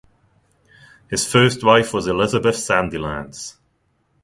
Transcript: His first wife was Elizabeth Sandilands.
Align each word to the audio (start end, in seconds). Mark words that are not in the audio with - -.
His 1.11 1.31
first 1.31 1.63
wife 1.63 1.93
was 1.93 2.07
Elizabeth 2.07 2.55
Sandilands. 2.55 3.57